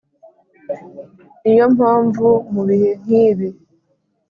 niyo 1.41 1.65
mpamvu 1.75 2.27
mubihe 2.53 2.89
nk’ibi 3.01 3.47